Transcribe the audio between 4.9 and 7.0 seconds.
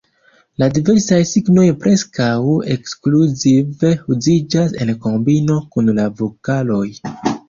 kombino kun la vokaloj.